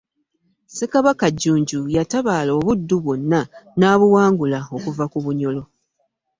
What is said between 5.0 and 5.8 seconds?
ku Bunyolo.